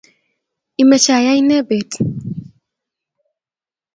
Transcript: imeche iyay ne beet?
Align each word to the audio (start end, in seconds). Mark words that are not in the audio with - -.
imeche 0.81 1.11
iyay 1.19 1.39
ne 1.47 1.57
beet? 1.67 1.91